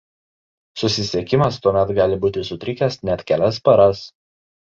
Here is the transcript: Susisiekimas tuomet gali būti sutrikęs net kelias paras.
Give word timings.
Susisiekimas 0.83 1.59
tuomet 1.65 1.91
gali 1.99 2.17
būti 2.25 2.45
sutrikęs 2.49 2.99
net 3.11 3.25
kelias 3.33 3.61
paras. 3.71 4.03